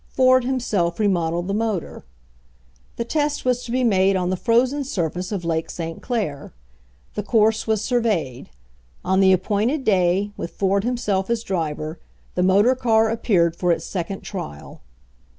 [0.09, 2.03] Ford himself remodeled the mo tor.
[2.95, 6.01] The test was to be made on the frozen surface of Lake St.
[6.01, 6.53] Clair.
[7.13, 8.49] The course was surveyed.
[9.05, 11.99] On the appointed day, with Ford himself as driver,
[12.33, 14.81] the motor car appeared for its second trial.